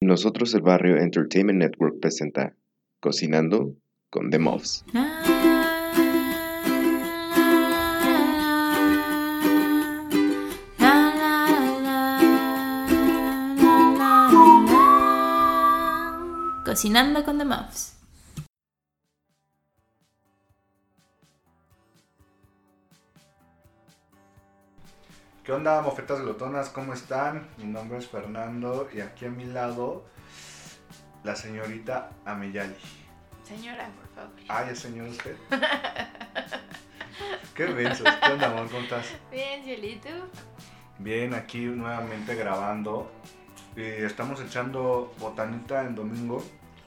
[0.00, 2.54] Nosotros el Barrio Entertainment Network presenta
[3.00, 3.74] Cocinando
[4.10, 4.84] con The Muffs.
[16.64, 17.97] Cocinando con The Muffs.
[25.48, 26.68] ¿Qué onda, mofetas glotonas?
[26.68, 27.48] ¿Cómo están?
[27.56, 30.04] Mi nombre es Fernando y aquí a mi lado
[31.24, 32.76] la señorita Ameyali.
[33.44, 34.38] Señora, por favor.
[34.46, 35.34] Ah, ¿ya es señor usted?
[37.54, 38.06] ¿Qué besos?
[38.22, 38.68] ¿Qué onda, amor?
[38.68, 39.06] ¿Cómo estás?
[39.30, 40.10] Bien, Cielito.
[40.98, 43.10] Bien, aquí nuevamente grabando.
[43.74, 46.44] Y estamos echando botanita en domingo,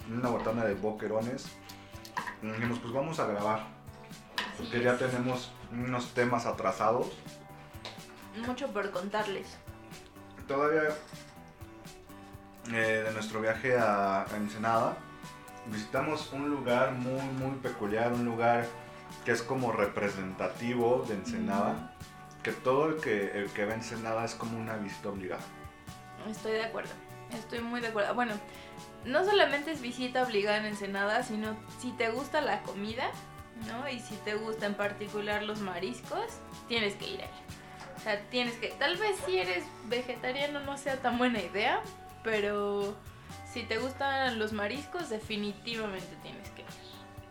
[0.08, 1.48] una botana de boquerones.
[2.44, 3.64] Y dijimos, pues vamos a grabar,
[4.56, 7.08] porque ya tenemos unos temas atrasados.
[8.38, 9.58] Mucho por contarles.
[10.48, 10.90] Todavía
[12.72, 14.98] eh, de nuestro viaje a, Ensenada,
[15.68, 18.66] visitamos un lugar muy, muy peculiar, un lugar
[19.26, 21.96] que es como representativo de Ensenada,
[22.44, 25.44] que todo el que, el que ve Ensenada es como una visita obligada.
[26.30, 26.92] Estoy de acuerdo.
[27.32, 28.14] Estoy muy de acuerdo.
[28.14, 28.34] Bueno,
[29.06, 33.12] no solamente es visita obligada en Ensenada, sino si te gusta la comida,
[33.68, 33.88] ¿no?
[33.90, 36.26] Y si te gusta en particular los mariscos,
[36.68, 37.30] tienes que ir ahí.
[38.02, 38.70] O sea, tienes que...
[38.80, 41.84] Tal vez si eres vegetariano no sea tan buena idea,
[42.24, 42.96] pero
[43.54, 46.68] si te gustan los mariscos, definitivamente tienes que ir.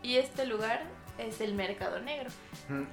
[0.05, 0.85] Y este lugar
[1.19, 2.31] es el Mercado Negro.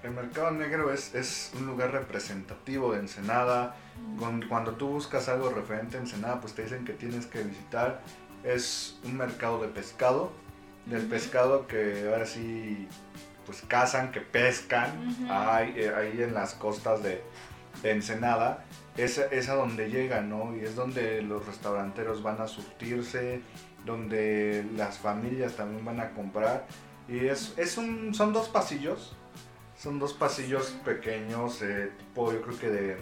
[0.01, 3.75] El Mercado Negro es, es un lugar representativo de Ensenada.
[4.49, 8.01] Cuando tú buscas algo referente a Ensenada, pues te dicen que tienes que visitar.
[8.43, 10.31] Es un mercado de pescado.
[10.87, 12.87] Del pescado que ahora sí,
[13.45, 15.15] pues cazan, que pescan.
[15.29, 17.21] Ahí, eh, ahí en las costas de,
[17.81, 18.65] de Ensenada.
[18.95, 20.55] Es, es a donde llegan, ¿no?
[20.55, 23.41] Y es donde los restauranteros van a surtirse,
[23.85, 26.65] donde las familias también van a comprar.
[27.07, 29.15] Y es, es un, son dos pasillos.
[29.77, 32.97] Son dos pasillos pequeños, eh, tipo yo creo que de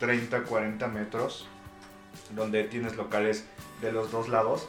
[0.00, 1.46] 30, 40 metros,
[2.34, 3.46] donde tienes locales
[3.80, 4.68] de los dos lados.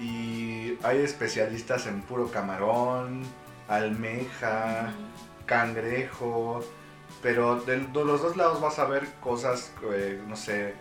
[0.00, 3.22] Y hay especialistas en puro camarón,
[3.68, 4.92] almeja,
[5.46, 6.64] cangrejo.
[7.22, 10.74] Pero de, de los dos lados vas a ver cosas, eh, no sé,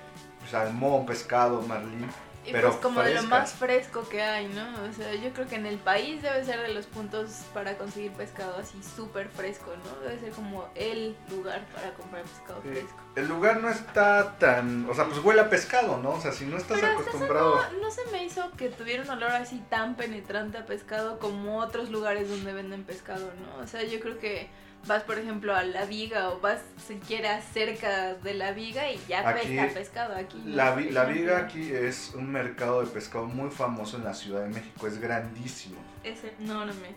[0.50, 2.08] salmón, pescado, marlín.
[2.46, 4.64] Y Pero pues como de lo más fresco que hay, ¿no?
[4.90, 8.14] O sea, yo creo que en el país debe ser de los puntos para conseguir
[8.14, 10.00] pescado así súper fresco, ¿no?
[10.00, 12.97] Debe ser como el lugar para comprar pescado fresco.
[13.18, 16.12] El lugar no está tan, o sea, pues huele a pescado, ¿no?
[16.12, 17.56] O sea, si no estás Pero hasta eso acostumbrado...
[17.74, 21.58] no, no se me hizo que tuviera un olor así tan penetrante a pescado como
[21.58, 23.62] otros lugares donde venden pescado, ¿no?
[23.62, 24.50] O sea, yo creo que
[24.88, 29.28] vas, por ejemplo, a la viga o vas siquiera cerca de la viga y ya
[29.28, 30.42] Aquí- pesca pescado aquí.
[30.46, 30.56] ¿no?
[30.56, 34.50] La, la viga aquí es un mercado de pescado muy famoso en la Ciudad de
[34.50, 35.76] México, es grandísimo.
[36.03, 36.96] Es enorme.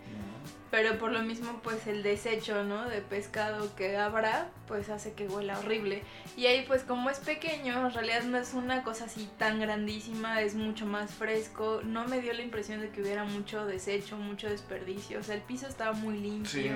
[0.71, 2.89] Pero por lo mismo, pues el desecho, ¿no?
[2.89, 6.05] De pescado que habrá, pues hace que huela horrible.
[6.37, 10.41] Y ahí, pues como es pequeño, en realidad no es una cosa así tan grandísima,
[10.43, 11.81] es mucho más fresco.
[11.83, 15.19] No me dio la impresión de que hubiera mucho desecho, mucho desperdicio.
[15.19, 16.49] O sea, el piso estaba muy limpio.
[16.49, 16.71] Sí,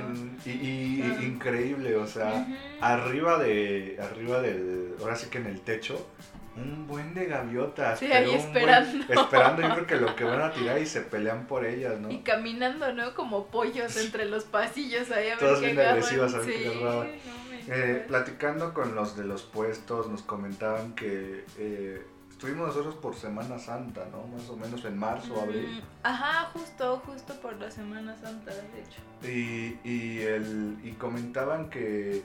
[0.45, 2.47] y, y- Increíble, o sea,
[2.81, 6.09] arriba de, arriba del, ahora sí que en el techo,
[6.57, 7.99] un buen de gaviotas.
[7.99, 9.05] Sí, ahí buen- esperando.
[9.13, 12.11] esperando, yo creo que lo que van a tirar y se pelean por ellas, ¿no?
[12.11, 13.15] Y caminando, ¿no?
[13.15, 15.99] Como pollos entre los pasillos ahí a ver Todas qué bien agarran.
[15.99, 17.11] agresivas, a ver qué Sí, no
[17.51, 22.03] me Eh, platicando con los de los puestos, nos comentaban que eh,
[22.44, 24.27] estuvimos nosotros por Semana Santa, ¿no?
[24.37, 25.81] Más o menos en marzo, abril.
[25.81, 29.00] Mm, Ajá, justo, justo por la Semana Santa, de hecho.
[29.22, 32.22] Y, y, el, y comentaban que,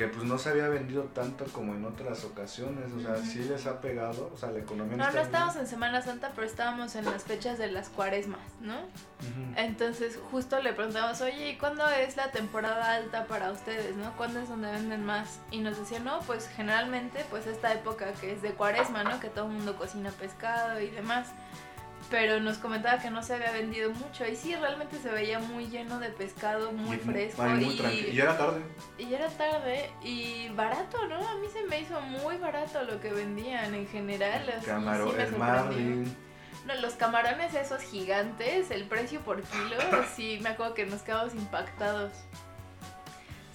[0.00, 3.66] que pues no se había vendido tanto como en otras ocasiones, o sea, sí les
[3.66, 5.26] ha pegado, o sea, la economía No, está no bien.
[5.26, 8.76] estábamos en Semana Santa, pero estábamos en las fechas de las cuaresmas, ¿no?
[9.56, 14.16] Entonces justo le preguntamos, oye, ¿y cuándo es la temporada alta para ustedes, no?
[14.16, 15.40] ¿Cuándo es donde venden más?
[15.50, 19.20] Y nos decía, no, pues generalmente, pues esta época que es de cuaresma, ¿no?
[19.20, 21.28] Que todo el mundo cocina pescado y demás.
[22.10, 24.26] Pero nos comentaba que no se había vendido mucho.
[24.26, 27.42] Y sí, realmente se veía muy lleno de pescado, muy Y- fresco.
[27.44, 28.60] muy y, y era tarde.
[28.98, 31.16] y era tarde y barato, ¿no?
[31.28, 34.42] A mí se me hizo muy barato lo que vendían en general.
[34.56, 34.70] así, sí
[35.22, 36.16] el marlin.
[36.66, 39.76] No, los camarones esos gigantes, el precio por kilo,
[40.16, 42.12] sí, me acuerdo que nos quedamos impactados.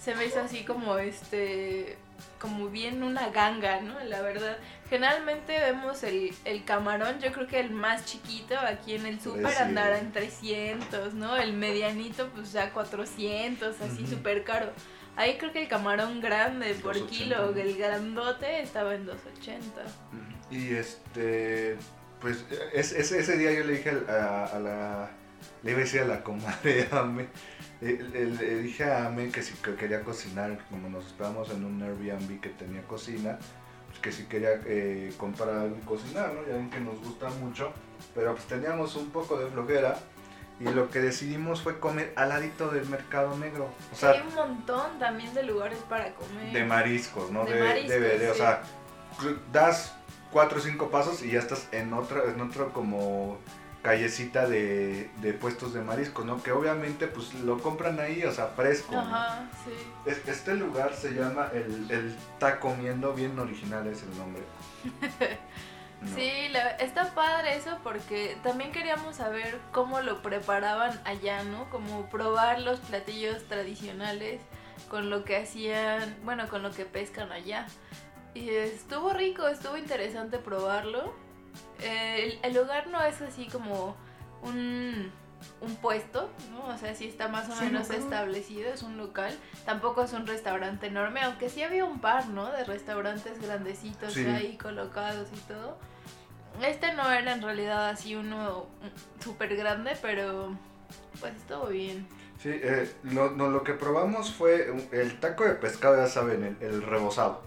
[0.00, 1.98] Se me hizo así como este,
[2.40, 3.98] como bien una ganga, ¿no?
[4.04, 4.56] La verdad.
[4.90, 9.42] Generalmente vemos el, el camarón, yo creo que el más chiquito aquí en el súper
[9.42, 9.60] 300.
[9.68, 11.36] andará en 300, ¿no?
[11.36, 14.12] El medianito pues ya 400, así Ujú.
[14.14, 14.70] súper caro.
[15.16, 17.10] Ahí creo que el camarón grande por 280.
[17.10, 19.82] kilo, el grandote estaba en 280.
[20.50, 21.76] Y este.
[22.20, 25.10] pues es, es- ese día yo le dije a, a la,
[25.62, 27.26] le iba a decir a la comadre Ame,
[27.80, 31.82] le, le dije a Ame que si que quería cocinar, como nos esperamos en un
[31.82, 33.38] Airbnb que tenía cocina,
[33.88, 36.46] pues que si quería eh, comprar algo y cocinar, ¿no?
[36.46, 37.72] Ya ven que nos gusta mucho,
[38.14, 39.98] pero pues teníamos un poco de flojera
[40.58, 44.34] y lo que decidimos fue comer al ladito del mercado negro, o sea, Hay un
[44.34, 46.52] montón también de lugares para comer.
[46.52, 47.44] de mariscos, ¿no?
[47.44, 48.62] De De, mariscos, de o sea,
[49.52, 49.94] das
[50.32, 53.38] cuatro o cinco pasos y ya estás en otro, en otro como
[53.86, 56.42] callecita de, de puestos de mariscos, ¿no?
[56.42, 58.92] Que obviamente pues lo compran ahí, o sea, fresco.
[58.92, 59.00] ¿no?
[59.00, 59.72] Ajá, sí.
[60.10, 64.42] Es- Este lugar se llama el, el Ta Comiendo, bien original es el nombre.
[65.98, 66.14] No.
[66.14, 71.70] Sí, la- está padre eso porque también queríamos saber cómo lo preparaban allá, ¿no?
[71.70, 74.42] Como probar los platillos tradicionales
[74.90, 77.66] con lo que hacían, bueno, con lo que pescan allá.
[78.34, 81.14] Y estuvo rico, estuvo interesante probarlo.
[81.80, 83.96] Eh, el, el lugar no es así como
[84.42, 85.10] un,
[85.60, 86.64] un puesto, ¿no?
[86.74, 89.36] O sea, sí está más o Sí, menos establecido, es un local.
[89.64, 92.50] Tampoco es un restaurante enorme, aunque sí había un par, ¿no?
[92.50, 94.24] De restaurantes grandecitos Sí.
[94.26, 95.78] ahí colocados y todo.
[96.62, 98.66] Este no era en realidad así uno
[99.22, 100.56] súper grande, pero
[101.20, 102.06] pues estuvo bien.
[102.38, 106.66] Sí, eh, lo, no, lo que probamos fue el taco de pescado, ya saben, el,
[106.66, 107.42] el rebozado.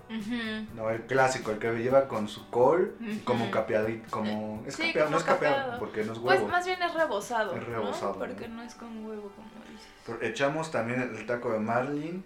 [0.76, 4.64] No, el clásico, el que lleva con su col como capeadito, como...
[4.66, 5.80] Es Sí, capeado, como no es capeado, capeado.
[5.80, 6.52] porque no es Pues huevo.
[6.52, 8.20] más bien es rebozado, Es rebozado, ¿no?
[8.20, 8.56] Porque ¿no?
[8.56, 9.88] no es con huevo como dices.
[10.06, 12.26] Pero Echamos también el taco de marlin,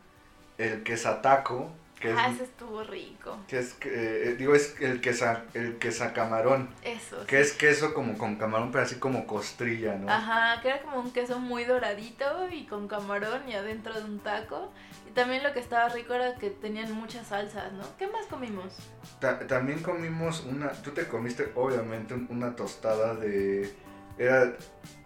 [0.58, 1.70] el quesataco,
[2.04, 3.38] que Ah, es, ese estuvo rico.
[3.48, 7.26] que es eh, digo, es el quesa, el quesacamarón, Eso.
[7.26, 10.10] que es queso como con camarón, pero así como costrilla, ¿no?
[10.12, 14.20] Ajá, que era como un queso muy doradito y con camarón y adentro de un
[14.20, 14.72] taco.
[15.08, 17.84] Y también lo que estaba rico era que tenían muchas salsas, ¿no?
[17.98, 18.74] ¿Qué más comimos?
[19.22, 23.74] Ta- también comimos una, tú te comiste obviamente un- una tostada de,
[24.18, 24.54] era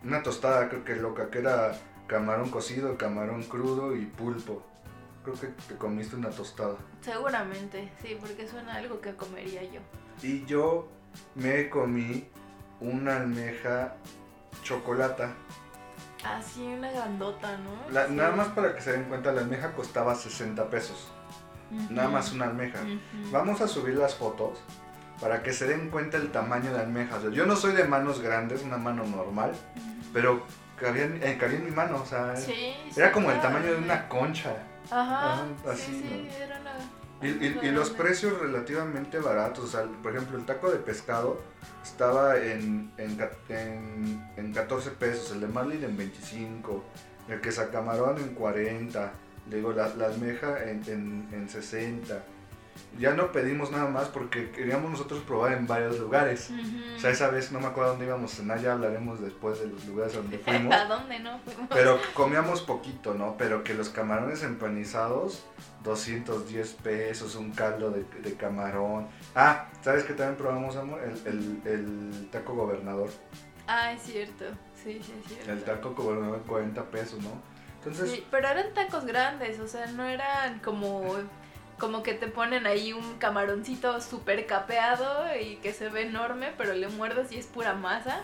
[0.04, 1.78] una tostada creo que loca, que era
[2.08, 4.64] camarón cocido, camarón crudo y pulpo.
[5.24, 6.76] Creo que te comiste una tostada.
[7.02, 9.82] Seguramente, sí, porque suena algo que comería yo.
[10.22, 10.88] Y yo
[11.36, 12.28] me comí
[12.80, 13.96] una almeja
[14.64, 15.34] chocolata.
[16.24, 17.92] Así una grandota, ¿no?
[17.92, 18.14] La- Sí.
[18.14, 21.12] Nada más para que se den cuenta, la almeja costaba 60 pesos.
[21.90, 22.80] Nada más una almeja.
[23.32, 24.58] Vamos a subir las fotos
[25.20, 27.18] para que se den cuenta el tamaño de la almeja.
[27.18, 29.52] O sea, yo no soy de manos grandes, una mano normal,
[30.14, 30.44] pero
[30.80, 32.02] cabía, en- eh, cabía en mi mano.
[32.02, 34.56] O sea, Sí, era sí, como el tamaño de una concha.
[34.92, 36.44] Ajá, así, sí, sí, ¿no?
[36.44, 36.72] era una...
[37.20, 39.66] Y, y- y los precios relativamente baratos.
[39.66, 41.42] O sea, por ejemplo, el taco de pescado
[41.84, 43.18] estaba en, en,
[43.50, 46.84] en, en 14 pesos, el de marlin en 25,
[47.30, 49.12] el que camarón en 40,
[49.50, 52.22] digo, la, la almeja en, en, en 60.
[53.00, 56.52] Ya no pedimos nada más porque queríamos nosotros probar en varios lugares.
[56.96, 59.68] O sea, esa vez no me acuerdo dónde íbamos a cenar, ya hablaremos después de
[59.68, 60.74] los lugares donde fuimos.
[60.74, 61.68] ¿A dónde no fuimos?
[61.70, 63.36] Pero comíamos poquito, ¿no?
[63.38, 65.44] Pero que los camarones empanizados,
[65.84, 69.08] 210 pesos, un caldo de, de camarón.
[69.36, 71.02] Ah, ¿sabes qué también probamos, amor?
[71.02, 73.10] El, el, el taco gobernador.
[73.68, 74.46] Ah, es cierto,
[74.82, 75.52] sí, sí, es cierto.
[75.52, 77.32] El taco gobernador 40 pesos, ¿no?
[77.80, 81.16] Entonces, Sí, pero eran tacos grandes, o sea, no eran como,
[81.80, 86.74] como que te ponen ahí un camaroncito súper capeado y que se ve enorme, pero
[86.74, 88.22] le muerdes y es pura masa.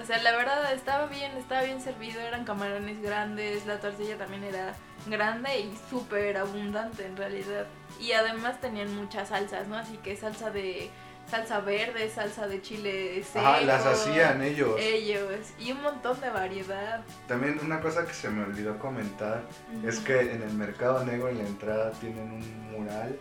[0.00, 4.44] O sea, la verdad estaba bien, estaba bien servido, eran camarones grandes, la tortilla también
[4.44, 4.74] era
[5.06, 7.66] grande y súper abundante en realidad.
[7.98, 9.76] Y además tenían muchas salsas, ¿no?
[9.76, 10.90] Así que salsa de
[11.30, 13.44] salsa verde, salsa de chile seco.
[13.46, 14.74] ajá, las hacían ellos.
[14.78, 15.22] Ellos,
[15.58, 17.02] y un montón de variedad.
[17.26, 19.42] También una cosa que se me olvidó comentar
[19.86, 23.16] es que en el mercado negro en la entrada tienen un mural,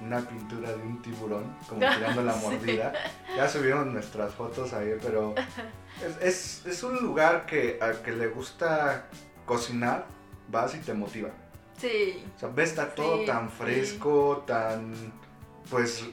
[0.00, 2.46] una pintura de un tiburón, como tirando la Sí.
[2.46, 2.92] mordida.
[3.36, 5.34] Ya subieron nuestras fotos ahí, pero
[6.20, 9.06] es, es, es un lugar que al que le gusta
[9.44, 10.06] cocinar,
[10.48, 11.30] vas y te motiva.
[11.76, 12.24] Sí.
[12.36, 13.56] O sea, ves, está todo Sí, tan sí.
[13.58, 14.94] fresco, tan,
[15.70, 16.04] pues,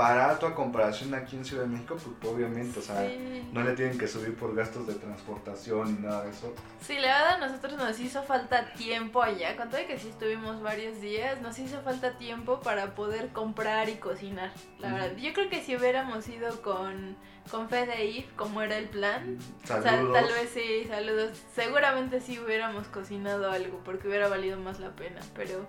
[0.00, 3.46] barato a comparación aquí en Ciudad de México, pues obviamente, o sea, sí.
[3.52, 6.54] no le tienen que subir por gastos de transportación ni nada de eso.
[6.80, 10.62] Sí, la verdad a nosotros nos hizo falta tiempo allá, con todo que sí estuvimos
[10.62, 14.96] varios días, nos hizo falta tiempo para poder comprar y cocinar, la Ujú.
[14.96, 15.16] verdad.
[15.18, 17.14] Yo creo que si hubiéramos ido con,
[17.50, 20.14] con FDI, como era el plan, Saludos.
[20.14, 25.20] tal vez sí, saludos, seguramente sí hubiéramos cocinado algo, porque hubiera valido más la pena,
[25.34, 25.66] pero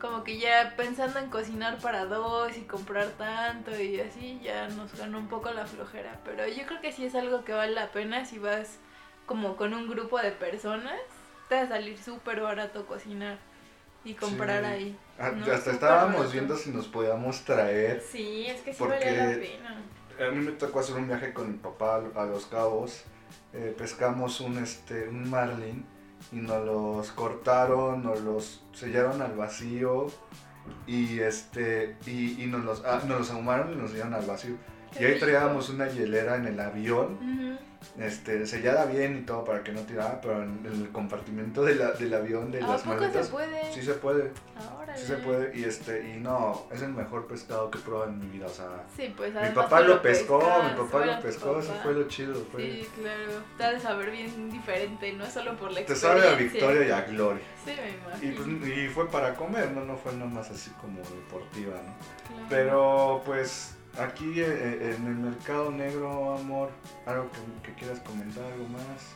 [0.00, 4.94] como que ya pensando en cocinar para dos y comprar tanto y así, ya nos
[4.96, 7.90] ganó un poco la flojera, pero yo creo que sí es algo que vale la
[7.92, 8.78] pena si vas
[9.26, 10.98] como con un grupo de personas,
[11.48, 13.38] te va a salir súper barato cocinar
[14.04, 14.70] y comprar Sí.
[14.70, 14.98] ahí.
[15.18, 16.32] Ah, No, hasta estábamos barato.
[16.32, 18.00] viendo si nos podíamos traer.
[18.00, 20.28] Sí, es que sí Porque- vale la pena.
[20.28, 23.04] a mí me tocó hacer un viaje con mi papá a Los Cabos.
[23.52, 25.84] Eh, pescamos un, este, un marlin
[26.32, 30.06] y nos los cortaron, nos los sellaron al vacío
[30.86, 34.54] y este y, y nos, los, ah, nos los ahumaron y nos sellaron al vacío.
[34.96, 37.18] Qué Y ahí traíamos una hielera en el avión,
[37.98, 41.92] este, sellada bien y todo para que no tirara, pero en el compartimento de la-
[41.92, 43.26] del avión de ¿A las poco maletas.
[43.26, 43.72] se puede?
[43.72, 44.32] Sí se puede,
[44.70, 45.56] Ahora sí se puede.
[45.58, 48.46] Y este, y no, es el mejor pescado que he probado en mi vida.
[48.46, 51.92] O sea, Sí, pues mi papá lo pescó, pescas, mi papá lo pescó, eso fue
[51.94, 52.34] lo chido.
[52.52, 53.42] Fue, Sí, claro.
[53.56, 56.08] Te ha de saber bien diferente, no solo por la Te experiencia.
[56.22, 57.42] sabe a victoria y a gloria.
[57.64, 57.90] Sí, me
[58.26, 58.58] Y, imagino.
[58.60, 59.84] pues, y fue para comer, ¿no?
[59.84, 61.94] No fue nomás así como deportiva, ¿no?
[62.28, 62.46] Claro.
[62.48, 66.70] Pero pues aquí eh, en el mercado negro, amor,
[67.06, 67.28] algo
[67.62, 69.14] que, que quieras comentar, algo más.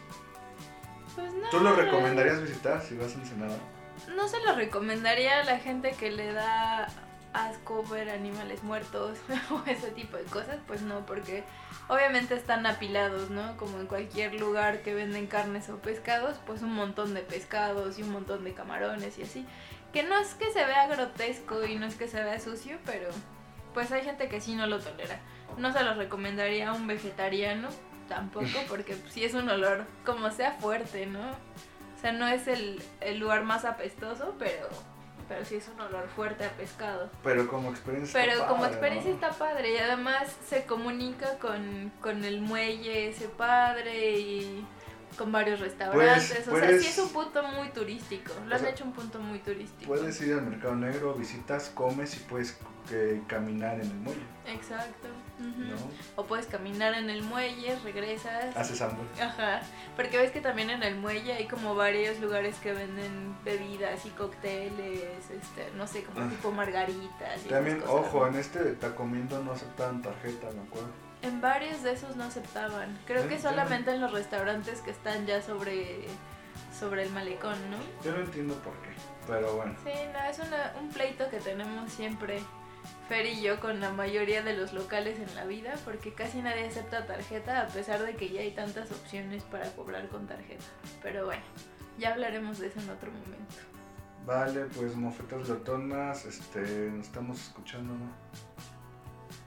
[1.15, 3.57] Pues no, ¿Tú lo recomendarías visitar si vas a Ensenada?
[4.17, 6.89] No se lo recomendaría a la gente que le da
[7.33, 9.19] asco ver animales muertos
[9.51, 11.45] o ese tipo de cosas, pues no, porque
[11.89, 13.57] obviamente están apilados, ¿no?
[13.57, 18.03] Como en cualquier lugar que venden carnes o pescados, pues un montón de pescados y
[18.03, 19.47] un montón de camarones y así.
[19.93, 23.09] Que no es que se vea grotesco y no es que se vea sucio, pero
[23.75, 25.21] pues hay gente que sí no lo tolera.
[25.59, 27.69] No se los recomendaría a un vegetariano
[28.09, 31.21] tampoco, porque sí es un olor como sea fuerte, ¿no?
[32.03, 34.69] O sea, no es el, el lugar más apestoso, pero,
[35.29, 37.09] pero sí es un olor fuerte a pescado.
[37.23, 38.21] Pero como experiencia.
[38.21, 39.15] Pero está como padre, experiencia ¿no?
[39.15, 44.67] está padre y además se comunica con, con el muelle ese padre y
[45.17, 46.41] con varios restaurantes.
[46.41, 48.33] o sea, puedes- sí es un punto muy turístico.
[48.47, 49.89] Lo O han sea, hecho un punto muy turístico.
[49.93, 52.57] Puedes ir al mercado negro, visitas, comes y puedes
[53.29, 55.07] caminar en el muelle, Exacto.
[55.39, 55.61] ujú.
[55.61, 55.77] ¿no?
[56.17, 58.57] O puedes caminar en el muelle, regresas.
[58.57, 59.05] Haces hambre.
[59.23, 59.61] Ajá,
[59.97, 64.11] porque ves que también en el muelle hay como varios lugares que venden bebidas y
[64.11, 66.29] cócteles, este, no sé, como Ah.
[66.29, 67.47] tipo margaritas.
[67.47, 68.27] y También, cosas, ojo, ¿no?
[68.29, 70.91] en este de comiendo no aceptaban tarjeta, me acuerdo.
[71.23, 72.99] En varios de esos no aceptaban.
[73.07, 76.05] Creo que solamente en los restaurantes que están ya sobre,
[76.79, 77.77] sobre el malecón, ¿no?
[78.05, 78.89] Yo no entiendo por qué,
[79.29, 79.75] pero bueno.
[79.85, 82.41] Sí, no, es una- un pleito que tenemos siempre,
[83.09, 86.67] Fer y yo, con la mayoría de los locales en la vida, porque casi nadie
[86.67, 90.65] acepta tarjeta, a pesar de que ya hay tantas opciones para cobrar con tarjeta.
[91.03, 91.43] Pero bueno,
[91.99, 93.55] ya hablaremos de eso en otro momento.
[94.27, 96.61] Vale, pues mofetas glotonas, este,
[96.91, 98.11] nos estamos escuchando, ¿no?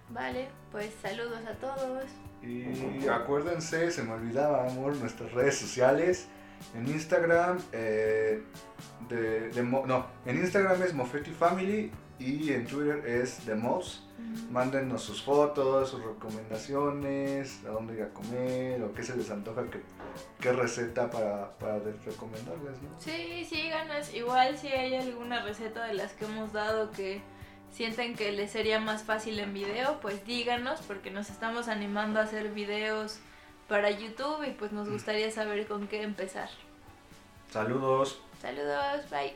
[0.10, 2.06] Vale, pues saludos a todos.
[2.42, 6.28] Y acuérdense, se me olvidaba, amor, nuestras redes sociales.
[6.76, 8.44] En Instagram, eh,
[9.10, 14.02] de, no, en Instagram es Mofetti Family y en Twitter es The Mos.
[14.52, 19.64] Mándennos sus fotos, sus recomendaciones, a dónde ir a comer o qué se les antoja,
[19.70, 19.82] qué,
[20.40, 22.90] qué receta para, para recomendarles, ¿no?
[23.00, 24.14] Sí, síganos.
[24.14, 27.22] Igual si hay alguna receta de las que hemos dado que
[27.76, 32.24] sienten que les sería más fácil en video, pues díganos porque nos estamos animando a
[32.24, 33.20] hacer videos
[33.68, 36.48] para YouTube y pues nos gustaría saber con qué empezar.
[37.50, 38.22] Saludos.
[38.42, 39.34] Saludos, bye.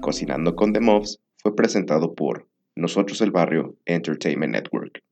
[0.00, 5.05] Cocinando con The Mobs fue presentado por Nosotros el Barrio Entertainment Network.